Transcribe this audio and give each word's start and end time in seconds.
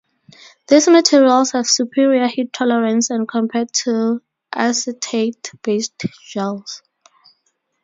These 0.67 0.87
materials 0.87 1.51
have 1.51 1.67
superior 1.67 2.25
heat 2.25 2.51
tolerance 2.51 3.11
when 3.11 3.27
compared 3.27 3.71
to 3.83 4.23
acetate-based 4.51 6.01
gels. 6.27 6.81